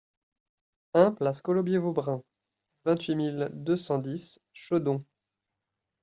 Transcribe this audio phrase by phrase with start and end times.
[0.95, 2.23] un place Colombier Vaubrun,
[2.85, 5.05] vingt-huit mille deux cent dix Chaudon